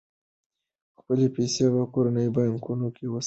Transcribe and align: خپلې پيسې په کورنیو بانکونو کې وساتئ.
خپلې 0.99 1.25
پيسې 1.35 1.65
په 1.73 1.81
کورنیو 1.93 2.33
بانکونو 2.35 2.87
کې 2.95 3.05
وساتئ. 3.07 3.19